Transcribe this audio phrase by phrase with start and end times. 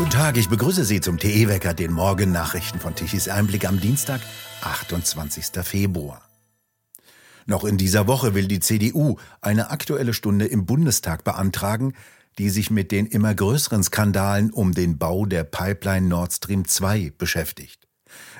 [0.00, 4.22] Guten Tag, ich begrüße Sie zum TE-Wecker, den Morgennachrichten von Tichys Einblick am Dienstag,
[4.62, 5.62] 28.
[5.62, 6.22] Februar.
[7.44, 11.92] Noch in dieser Woche will die CDU eine aktuelle Stunde im Bundestag beantragen,
[12.38, 17.12] die sich mit den immer größeren Skandalen um den Bau der Pipeline Nord Stream 2
[17.18, 17.86] beschäftigt.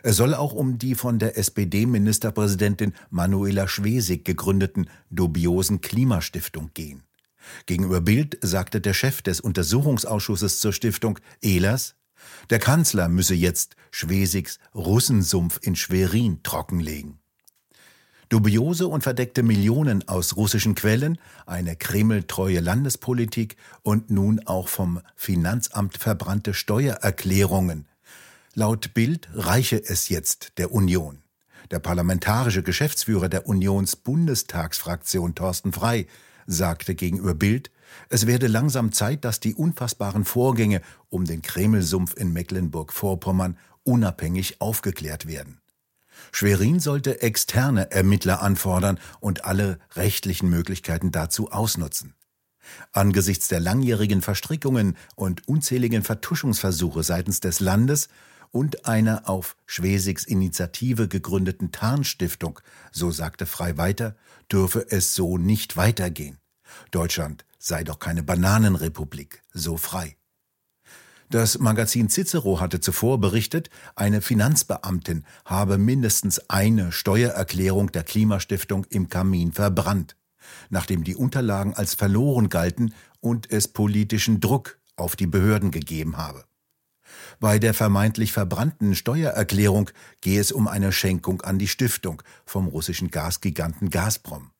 [0.02, 7.02] Es soll auch um die von der SPD-Ministerpräsidentin Manuela Schwesig gegründeten dubiosen Klimastiftung gehen.
[7.66, 11.94] Gegenüber Bild sagte der Chef des Untersuchungsausschusses zur Stiftung, Ehlers,
[12.50, 17.18] der Kanzler müsse jetzt Schwesigs Russensumpf in Schwerin trockenlegen.
[18.28, 25.98] Dubiose und verdeckte Millionen aus russischen Quellen, eine kremeltreue Landespolitik und nun auch vom Finanzamt
[25.98, 27.88] verbrannte Steuererklärungen.
[28.54, 31.18] Laut Bild reiche es jetzt der Union.
[31.72, 36.06] Der parlamentarische Geschäftsführer der Unionsbundestagsfraktion Thorsten Frei
[36.52, 37.70] sagte gegenüber Bild,
[38.08, 45.26] es werde langsam Zeit, dass die unfassbaren Vorgänge um den Kremelsumpf in Mecklenburg-Vorpommern unabhängig aufgeklärt
[45.26, 45.60] werden.
[46.32, 52.14] Schwerin sollte externe Ermittler anfordern und alle rechtlichen Möglichkeiten dazu ausnutzen.
[52.92, 58.08] Angesichts der langjährigen Verstrickungen und unzähligen Vertuschungsversuche seitens des Landes
[58.52, 62.60] und einer auf Schwesigs Initiative gegründeten Tarnstiftung,
[62.92, 64.16] so sagte Frei weiter,
[64.50, 66.39] dürfe es so nicht weitergehen.
[66.90, 70.16] Deutschland sei doch keine Bananenrepublik, so frei.
[71.30, 79.08] Das Magazin Cicero hatte zuvor berichtet, eine Finanzbeamtin habe mindestens eine Steuererklärung der Klimastiftung im
[79.08, 80.16] Kamin verbrannt,
[80.70, 86.44] nachdem die Unterlagen als verloren galten und es politischen Druck auf die Behörden gegeben habe.
[87.38, 93.10] Bei der vermeintlich verbrannten Steuererklärung gehe es um eine Schenkung an die Stiftung vom russischen
[93.10, 94.50] Gasgiganten Gazprom.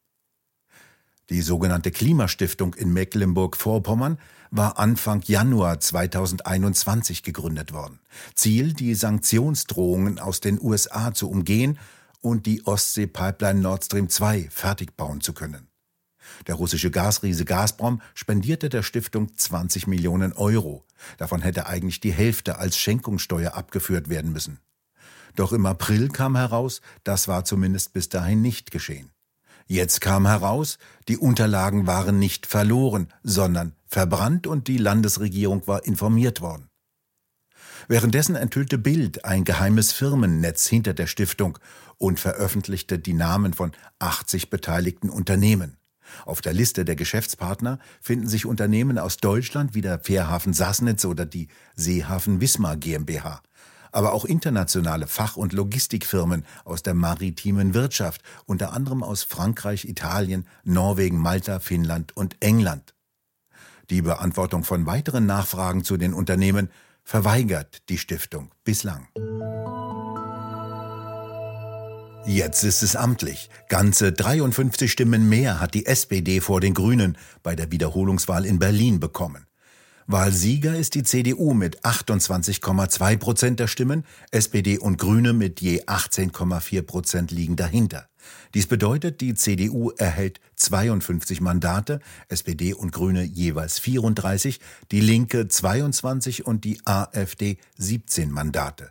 [1.31, 4.19] Die sogenannte Klimastiftung in Mecklenburg-Vorpommern
[4.51, 8.01] war Anfang Januar 2021 gegründet worden.
[8.35, 11.79] Ziel, die Sanktionsdrohungen aus den USA zu umgehen
[12.21, 15.69] und die Ostsee-Pipeline Nord Stream 2 fertig bauen zu können.
[16.49, 20.85] Der russische Gasriese Gazprom spendierte der Stiftung 20 Millionen Euro.
[21.17, 24.59] Davon hätte eigentlich die Hälfte als Schenkungssteuer abgeführt werden müssen.
[25.37, 29.13] Doch im April kam heraus, das war zumindest bis dahin nicht geschehen.
[29.73, 36.41] Jetzt kam heraus, die Unterlagen waren nicht verloren, sondern verbrannt und die Landesregierung war informiert
[36.41, 36.67] worden.
[37.87, 41.57] Währenddessen enthüllte Bild ein geheimes Firmennetz hinter der Stiftung
[41.99, 43.71] und veröffentlichte die Namen von
[44.01, 45.77] 80 beteiligten Unternehmen.
[46.27, 51.27] Auf der Liste der Geschäftspartner finden sich Unternehmen aus Deutschland wie der Fährhafen Sassnitz oder
[51.27, 53.41] die Seehafen Wismar GmbH
[53.93, 60.47] aber auch internationale Fach- und Logistikfirmen aus der maritimen Wirtschaft, unter anderem aus Frankreich, Italien,
[60.65, 62.95] Norwegen, Malta, Finnland und England.
[63.91, 66.71] Die Beantwortung von weiteren Nachfragen zu den Unternehmen
[67.03, 69.09] verweigert die Stiftung bislang.
[72.27, 73.51] Jetzt ist es amtlich.
[73.69, 79.01] Ganze 53 Stimmen mehr hat die SPD vor den Grünen bei der Wiederholungswahl in Berlin
[79.01, 79.47] bekommen.
[80.13, 86.83] Wahlsieger ist die CDU mit 28,2 Prozent der Stimmen, SPD und Grüne mit je 18,4
[86.83, 88.09] Prozent liegen dahinter.
[88.53, 94.59] Dies bedeutet, die CDU erhält 52 Mandate, SPD und Grüne jeweils 34,
[94.91, 98.91] die Linke 22 und die AfD 17 Mandate.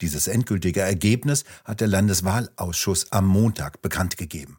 [0.00, 4.58] Dieses endgültige Ergebnis hat der Landeswahlausschuss am Montag bekannt gegeben.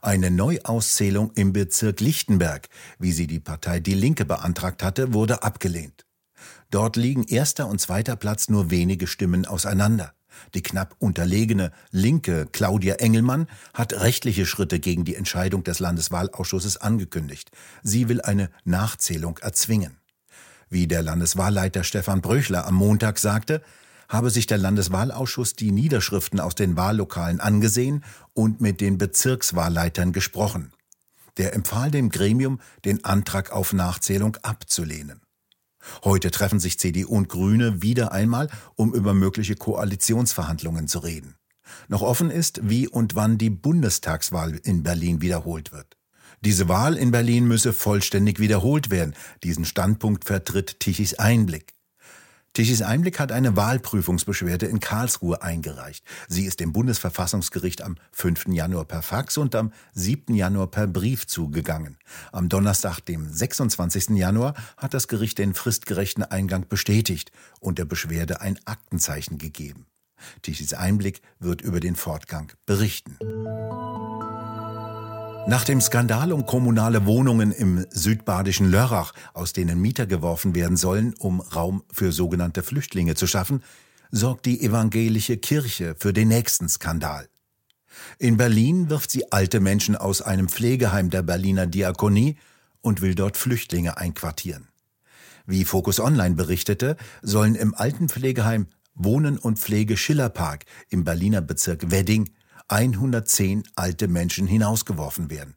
[0.00, 6.06] Eine Neuauszählung im Bezirk Lichtenberg, wie sie die Partei Die Linke beantragt hatte, wurde abgelehnt.
[6.70, 10.14] Dort liegen erster und zweiter Platz nur wenige Stimmen auseinander.
[10.54, 17.50] Die knapp unterlegene linke Claudia Engelmann hat rechtliche Schritte gegen die Entscheidung des Landeswahlausschusses angekündigt.
[17.82, 19.98] Sie will eine Nachzählung erzwingen.
[20.68, 23.62] Wie der Landeswahlleiter Stefan Bröchler am Montag sagte,
[24.08, 28.04] habe sich der Landeswahlausschuss die Niederschriften aus den Wahllokalen angesehen
[28.34, 30.72] und mit den Bezirkswahlleitern gesprochen.
[31.38, 35.20] Der empfahl dem Gremium, den Antrag auf Nachzählung abzulehnen.
[36.04, 41.36] Heute treffen sich CDU und Grüne wieder einmal, um über mögliche Koalitionsverhandlungen zu reden.
[41.88, 45.96] Noch offen ist, wie und wann die Bundestagswahl in Berlin wiederholt wird.
[46.44, 49.14] Diese Wahl in Berlin müsse vollständig wiederholt werden.
[49.44, 51.72] Diesen Standpunkt vertritt Tichys Einblick.
[52.54, 56.04] Tichys Einblick hat eine Wahlprüfungsbeschwerde in Karlsruhe eingereicht.
[56.28, 58.48] Sie ist dem Bundesverfassungsgericht am 5.
[58.48, 60.34] Januar per Fax und am 7.
[60.34, 61.96] Januar per Brief zugegangen.
[62.30, 64.10] Am Donnerstag, dem 26.
[64.10, 69.86] Januar, hat das Gericht den fristgerechten Eingang bestätigt und der Beschwerde ein Aktenzeichen gegeben.
[70.42, 73.16] Tichys Einblick wird über den Fortgang berichten.
[75.48, 81.14] Nach dem Skandal um kommunale Wohnungen im südbadischen Lörrach, aus denen Mieter geworfen werden sollen,
[81.18, 83.62] um Raum für sogenannte Flüchtlinge zu schaffen,
[84.12, 87.28] sorgt die evangelische Kirche für den nächsten Skandal.
[88.18, 92.36] In Berlin wirft sie alte Menschen aus einem Pflegeheim der Berliner Diakonie
[92.80, 94.68] und will dort Flüchtlinge einquartieren.
[95.44, 101.90] Wie Focus Online berichtete, sollen im alten Pflegeheim Wohnen und Pflege Schillerpark im Berliner Bezirk
[101.90, 102.30] Wedding
[102.72, 105.56] 110 alte Menschen hinausgeworfen werden.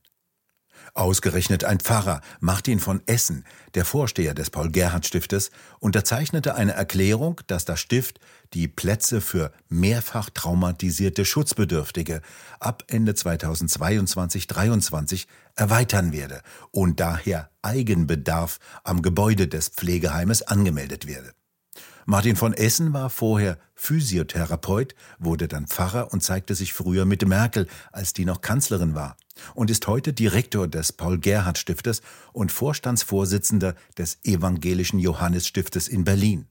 [0.94, 7.80] Ausgerechnet ein Pfarrer, Martin von Essen, der Vorsteher des Paul-Gerhardt-Stiftes, unterzeichnete eine Erklärung, dass das
[7.80, 8.20] Stift
[8.54, 12.20] die Plätze für mehrfach traumatisierte Schutzbedürftige
[12.60, 16.42] ab Ende 2022-23 erweitern werde
[16.72, 21.32] und daher Eigenbedarf am Gebäude des Pflegeheimes angemeldet werde.
[22.08, 27.68] Martin von Essen war vorher Physiotherapeut, wurde dann Pfarrer und zeigte sich früher mit Merkel,
[27.92, 29.18] als die noch Kanzlerin war,
[29.56, 36.46] und ist heute Direktor des Paul-Gerhardt-Stiftes und Vorstandsvorsitzender des Evangelischen Johannes-Stiftes in Berlin.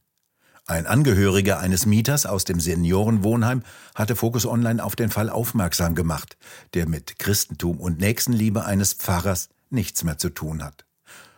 [0.66, 3.62] Ein Angehöriger eines Mieters aus dem Seniorenwohnheim
[3.94, 6.36] hatte Focus Online auf den Fall aufmerksam gemacht,
[6.72, 10.84] der mit Christentum und Nächstenliebe eines Pfarrers nichts mehr zu tun hat.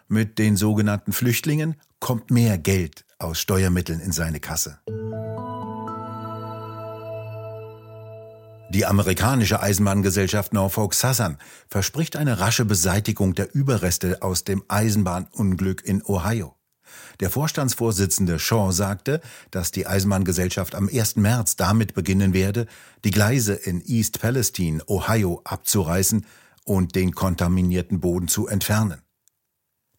[0.08, 4.78] Mit den sogenannten Flüchtlingen kommt mehr Geld aus Steuermitteln in seine Kasse.
[8.70, 16.02] Die amerikanische Eisenbahngesellschaft Norfolk Southern verspricht eine rasche Beseitigung der Überreste aus dem Eisenbahnunglück in
[16.04, 16.56] Ohio.
[17.20, 19.20] Der Vorstandsvorsitzende Shaw sagte,
[19.50, 21.16] dass die Eisenbahngesellschaft am 1.
[21.16, 22.66] März damit beginnen werde,
[23.04, 26.26] die Gleise in East Palestine, Ohio, abzureißen
[26.64, 29.05] und den kontaminierten Boden zu entfernen.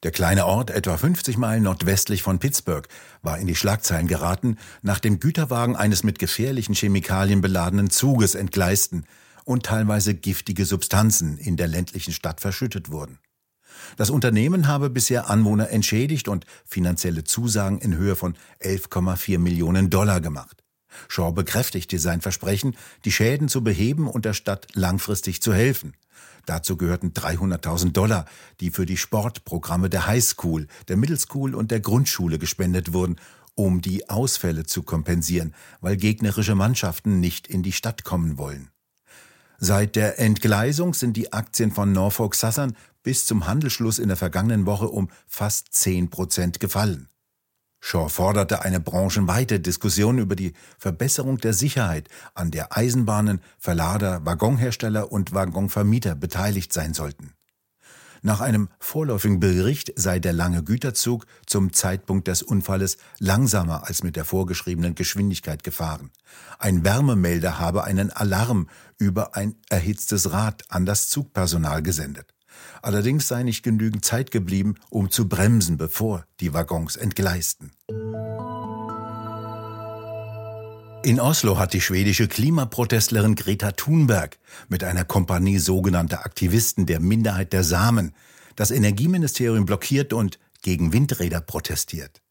[0.03, 2.87] Der kleine Ort, etwa 50 Meilen nordwestlich von Pittsburgh,
[3.23, 9.05] war in die Schlagzeilen geraten, nachdem Güterwagen eines mit gefährlichen Chemikalien beladenen Zuges entgleisten
[9.43, 13.17] und teilweise giftige Substanzen in der ländlichen Stadt verschüttet wurden.
[13.95, 20.21] Das Unternehmen habe bisher Anwohner entschädigt und finanzielle Zusagen in Höhe von 11,4 Millionen Dollar
[20.21, 20.63] gemacht.
[21.07, 22.75] Shaw bekräftigte sein Versprechen,
[23.05, 25.93] die Schäden zu beheben und der Stadt langfristig zu helfen.
[26.45, 28.25] Dazu gehörten 300.000 Dollar,
[28.61, 33.17] die für die Sportprogramme der Highschool, der Middle School und der Grundschule gespendet wurden,
[33.53, 38.69] um die Ausfälle zu kompensieren, weil gegnerische Mannschaften nicht in die Stadt kommen wollen.
[39.59, 44.67] Seit der Entgleisung sind die Aktien von Norfolk Southern bis zum Handelsschluss in der vergangenen
[44.67, 47.09] Woche um fast 10 Prozent gefallen.
[47.79, 55.11] Shaw forderte eine branchenweite Diskussion über die Verbesserung der Sicherheit, an der Eisenbahnen, Verlader, Waggonhersteller
[55.11, 57.33] und Waggonvermieter beteiligt sein sollten.
[58.21, 64.15] Nach einem vorläufigen Bericht sei der lange Güterzug zum Zeitpunkt des Unfalles langsamer als mit
[64.15, 66.11] der vorgeschriebenen Geschwindigkeit gefahren.
[66.57, 72.33] Ein Wärmemelder habe einen Alarm über ein erhitztes Rad an das Zugpersonal gesendet.
[72.81, 77.71] Allerdings sei nicht genügend Zeit geblieben, um zu bremsen, bevor die Waggons entgleisten.
[81.03, 84.37] In Oslo hat die schwedische Klimaprotestlerin Greta Thunberg
[84.67, 88.13] mit einer Kompanie sogenannter Aktivisten der Minderheit der Samen
[88.55, 92.21] das Energieministerium blockiert und gegen Windräder protestiert.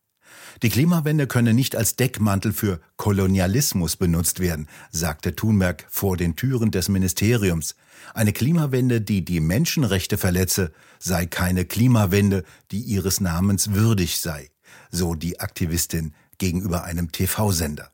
[0.63, 6.71] Die Klimawende könne nicht als Deckmantel für Kolonialismus benutzt werden, sagte Thunberg vor den Türen
[6.71, 7.75] des Ministeriums.
[8.15, 14.51] Eine Klimawende, die die Menschenrechte verletze, sei keine Klimawende, die ihres Namens würdig sei,
[14.91, 17.91] so die Aktivistin gegenüber einem TV-Sender.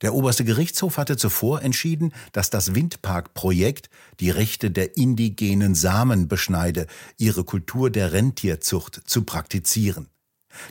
[0.00, 6.86] Der oberste Gerichtshof hatte zuvor entschieden, dass das Windparkprojekt die Rechte der indigenen Samen beschneide,
[7.18, 10.08] ihre Kultur der Rentierzucht zu praktizieren.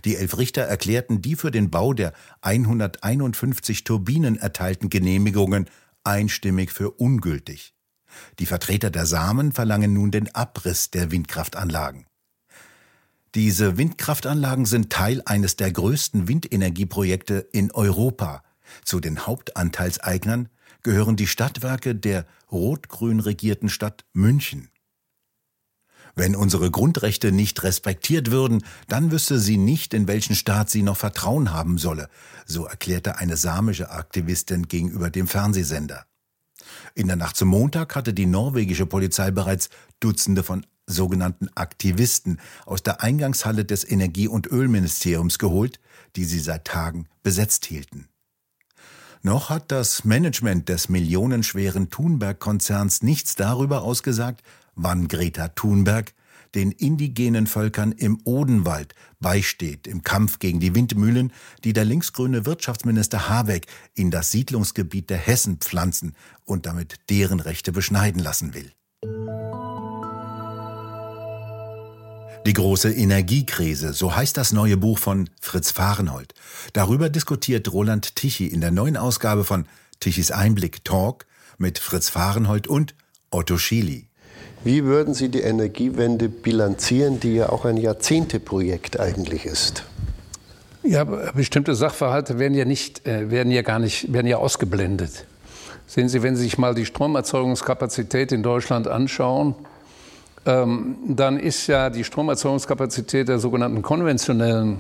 [0.05, 5.67] Die elf Richter erklärten die für den Bau der 151 Turbinen erteilten Genehmigungen
[6.03, 7.73] einstimmig für ungültig.
[8.39, 12.05] Die Vertreter der Samen verlangen nun den Abriss der Windkraftanlagen.
[13.35, 18.43] Diese Windkraftanlagen sind Teil eines der größten Windenergieprojekte in Europa.
[18.83, 20.49] Zu den Hauptanteilseignern
[20.83, 24.70] gehören die Stadtwerke der rot-grün regierten Stadt München.
[26.15, 30.97] Wenn unsere Grundrechte nicht respektiert würden, dann wüsste sie nicht, in welchen Staat sie noch
[30.97, 32.09] Vertrauen haben solle,
[32.45, 36.05] so erklärte eine samische Aktivistin gegenüber dem Fernsehsender.
[36.95, 42.83] In der Nacht zum Montag hatte die norwegische Polizei bereits Dutzende von sogenannten Aktivisten aus
[42.83, 45.79] der Eingangshalle des Energie- und Ölministeriums geholt,
[46.15, 48.07] die sie seit Tagen besetzt hielten.
[49.23, 54.41] Noch hat das Management des millionenschweren Thunberg-Konzerns nichts darüber ausgesagt,
[54.75, 56.13] wann Greta Thunberg
[56.55, 61.31] den indigenen Völkern im Odenwald beisteht im Kampf gegen die Windmühlen,
[61.63, 67.71] die der linksgrüne Wirtschaftsminister Habeck in das Siedlungsgebiet der Hessen pflanzen und damit deren Rechte
[67.71, 68.71] beschneiden lassen will.
[72.45, 76.33] Die große Energiekrise, so heißt das neue Buch von Fritz Fahrenhold.
[76.73, 79.67] Darüber diskutiert Roland Tichy in der neuen Ausgabe von
[79.99, 81.27] Tichys Einblick Talk
[81.59, 82.95] mit Fritz Fahrenhold und
[83.29, 84.10] Otto Schily.
[84.63, 89.83] Wie würden Sie die Energiewende bilanzieren, die ja auch ein Jahrzehnteprojekt eigentlich ist?
[90.83, 95.25] Ja, bestimmte Sachverhalte werden ja nicht, äh, werden ja gar nicht, werden ja ausgeblendet.
[95.87, 99.55] Sehen Sie, wenn Sie sich mal die Stromerzeugungskapazität in Deutschland anschauen,
[100.45, 104.77] ähm, dann ist ja die Stromerzeugungskapazität der sogenannten konventionellen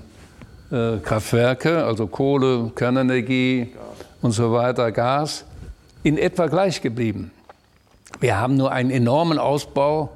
[0.71, 3.73] äh, Kraftwerke, also Kohle, Kernenergie
[4.21, 5.45] und so weiter, Gas,
[6.03, 7.31] in etwa gleich geblieben.
[8.21, 10.11] Wir haben nur einen enormen Ausbau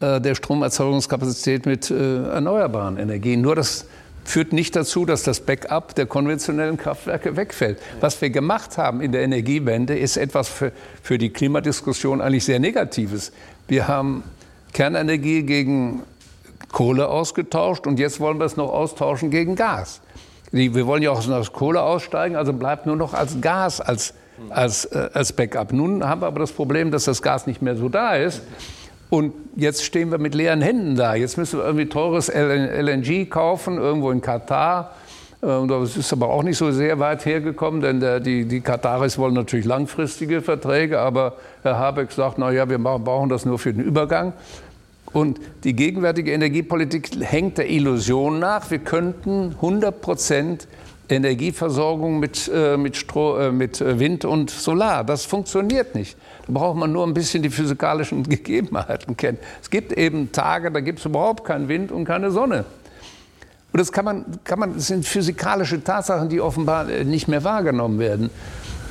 [0.00, 3.42] äh, der Stromerzeugungskapazität mit äh, erneuerbaren Energien.
[3.42, 3.86] Nur das
[4.24, 7.78] führt nicht dazu, dass das Backup der konventionellen Kraftwerke wegfällt.
[8.00, 10.72] Was wir gemacht haben in der Energiewende, ist etwas für,
[11.02, 13.30] für die Klimadiskussion eigentlich sehr Negatives.
[13.68, 14.24] Wir haben
[14.72, 16.02] Kernenergie gegen
[16.72, 20.00] Kohle ausgetauscht und jetzt wollen wir es noch austauschen gegen Gas.
[20.50, 24.14] Wir wollen ja auch aus Kohle aussteigen, also bleibt nur noch als Gas als,
[24.50, 25.72] als, äh, als Backup.
[25.72, 28.42] Nun haben wir aber das Problem, dass das Gas nicht mehr so da ist.
[29.10, 31.14] Und jetzt stehen wir mit leeren Händen da.
[31.14, 34.92] Jetzt müssen wir irgendwie teures LNG kaufen, irgendwo in Katar.
[35.42, 39.18] Äh, das ist aber auch nicht so sehr weit hergekommen, denn der, die, die Kataris
[39.18, 43.72] wollen natürlich langfristige Verträge, aber Herr Habeck sagt, na ja, wir brauchen das nur für
[43.72, 44.32] den Übergang.
[45.12, 50.66] Und die gegenwärtige Energiepolitik hängt der Illusion nach, wir könnten 100 Prozent
[51.08, 55.04] Energieversorgung mit, äh, mit, Stroh, äh, mit Wind und Solar.
[55.04, 56.16] Das funktioniert nicht.
[56.46, 59.38] Da braucht man nur ein bisschen die physikalischen Gegebenheiten kennen.
[59.62, 62.64] Es gibt eben Tage, da gibt es überhaupt keinen Wind und keine Sonne.
[63.72, 67.44] Und das kann man, kann man, das sind physikalische Tatsachen, die offenbar äh, nicht mehr
[67.44, 68.30] wahrgenommen werden.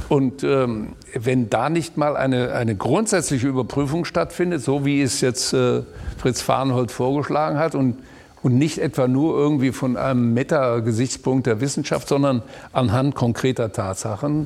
[0.09, 5.53] Und ähm, wenn da nicht mal eine, eine grundsätzliche Überprüfung stattfindet, so wie es jetzt
[5.53, 5.81] äh,
[6.17, 7.95] Fritz Farnhold vorgeschlagen hat und,
[8.43, 14.45] und nicht etwa nur irgendwie von einem Meta-Gesichtspunkt der Wissenschaft, sondern anhand konkreter Tatsachen,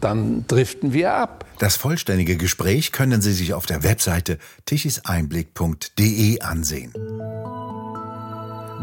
[0.00, 1.44] dann driften wir ab.
[1.58, 6.92] Das vollständige Gespräch können Sie sich auf der Webseite tichiseinblick.de ansehen.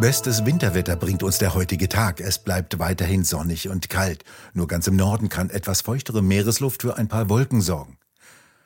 [0.02, 2.20] Bestes Winterwetter bringt uns der heutige Tag.
[2.20, 4.26] Es bleibt weiterhin sonnig und kalt.
[4.54, 7.95] Nur ganz im Norden kann etwas feuchtere Meeresluft für ein paar Wolken sorgen.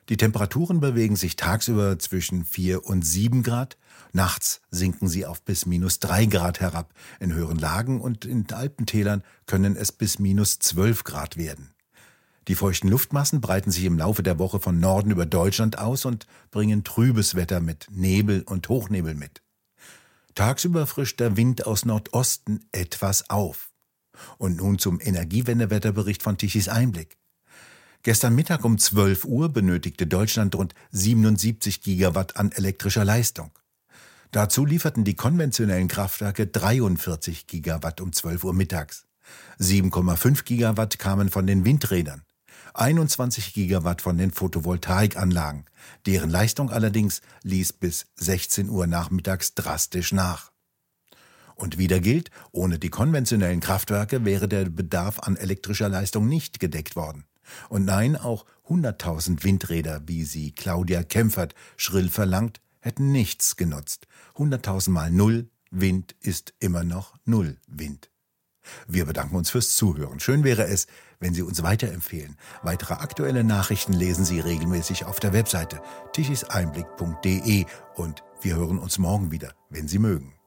[0.09, 3.77] Die Temperaturen bewegen sich tagsüber zwischen 4 und 7 Grad.
[4.11, 6.95] Nachts sinken sie auf bis minus 3 Grad herab.
[7.19, 11.75] In höheren Lagen und in Alpentälern können es bis minus 12 Grad werden.
[12.47, 16.25] Die feuchten Luftmassen breiten sich im Laufe der Woche von Norden über Deutschland aus und
[16.49, 19.43] bringen trübes Wetter mit Nebel und Hochnebel mit.
[20.33, 23.69] Tagsüber frischt der Wind aus Nordosten etwas auf.
[24.39, 27.18] Und nun zum Energiewendewetterbericht von Tichys Einblick.
[28.03, 33.51] Gestern Mittag um 12 Uhr benötigte Deutschland rund 77 Gigawatt an elektrischer Leistung.
[34.31, 39.05] Dazu lieferten die konventionellen Kraftwerke 43 Gigawatt um 12 Uhr mittags.
[39.59, 42.23] 7,5 Gigawatt kamen von den Windrädern.
[42.73, 45.65] 21 Gigawatt von den Photovoltaikanlagen.
[46.05, 50.51] Deren Leistung allerdings ließ bis 16 Uhr nachmittags drastisch nach.
[51.55, 56.95] Und wieder gilt, ohne die konventionellen Kraftwerke wäre der Bedarf an elektrischer Leistung nicht gedeckt
[56.95, 57.25] worden.
[57.69, 64.07] Und nein, auch 100.000 Windräder, wie sie Claudia Kempfert schrill verlangt, hätten nichts genutzt.
[64.35, 68.09] 100.000 mal Null Wind ist immer noch Null Wind.
[68.87, 70.19] Wir bedanken uns fürs Zuhören.
[70.19, 70.87] Schön wäre es,
[71.19, 72.37] wenn Sie uns weiterempfehlen.
[72.61, 75.81] Weitere aktuelle Nachrichten lesen Sie regelmäßig auf der Webseite
[76.13, 77.65] tichiseinblick.de
[77.95, 80.38] und wir hören uns morgen wieder, wenn Sie mögen.